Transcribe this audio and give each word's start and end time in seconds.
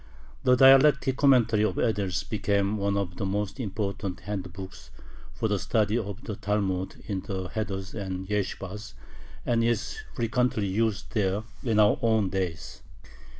The 0.43 0.55
dialectic 0.55 1.15
commentary 1.17 1.63
of 1.63 1.75
Edels 1.77 2.23
became 2.27 2.77
one 2.79 2.97
of 2.97 3.17
the 3.17 3.25
most 3.27 3.59
important 3.59 4.21
handbooks 4.21 4.89
for 5.35 5.47
the 5.47 5.59
study 5.59 5.95
of 5.95 6.23
the 6.23 6.35
Talmud 6.35 7.03
in 7.05 7.19
the 7.21 7.49
heders 7.49 7.93
and 7.93 8.27
yeshibahs, 8.27 8.93
and 9.45 9.63
is 9.63 9.99
frequently 10.15 10.65
used 10.65 11.11
there 11.13 11.43
in 11.63 11.77
our 11.79 11.99
own 12.01 12.29
days. 12.29 12.81